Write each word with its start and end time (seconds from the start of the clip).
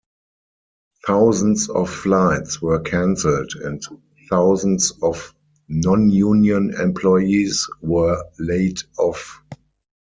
Thousands 1.05 1.69
of 1.69 1.87
flights 1.87 2.59
were 2.59 2.79
canceled, 2.79 3.51
and 3.63 3.83
thousands 4.31 4.93
of 5.03 5.35
nonunion 5.69 6.73
employees 6.79 7.67
were 7.83 8.25
laid 8.39 8.79
off. 8.97 9.43